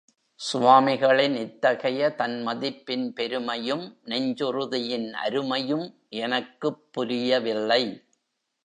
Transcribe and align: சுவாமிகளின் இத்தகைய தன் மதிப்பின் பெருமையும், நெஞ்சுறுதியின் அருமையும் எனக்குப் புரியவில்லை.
சுவாமிகளின் 0.39 1.35
இத்தகைய 1.35 2.09
தன் 2.09 2.47
மதிப்பின் 2.47 3.09
பெருமையும், 3.09 3.99
நெஞ்சுறுதியின் 4.05 5.11
அருமையும் 5.11 5.95
எனக்குப் 6.09 6.93
புரியவில்லை. 6.93 8.03